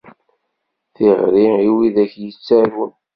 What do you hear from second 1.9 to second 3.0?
akk yettarun.